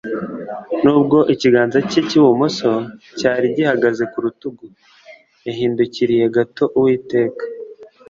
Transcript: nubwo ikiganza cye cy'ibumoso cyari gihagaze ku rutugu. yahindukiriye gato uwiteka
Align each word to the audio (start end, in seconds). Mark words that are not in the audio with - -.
nubwo 0.83 1.17
ikiganza 1.33 1.77
cye 1.89 2.01
cy'ibumoso 2.07 2.71
cyari 3.19 3.45
gihagaze 3.55 4.03
ku 4.11 4.17
rutugu. 4.25 4.65
yahindukiriye 5.47 6.25
gato 6.35 6.65
uwiteka 6.77 7.43